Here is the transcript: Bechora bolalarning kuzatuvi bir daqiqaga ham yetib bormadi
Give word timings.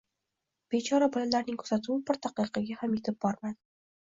Bechora 0.75 1.09
bolalarning 1.17 1.61
kuzatuvi 1.65 2.03
bir 2.09 2.19
daqiqaga 2.27 2.67
ham 2.83 2.99
yetib 3.01 3.21
bormadi 3.27 3.61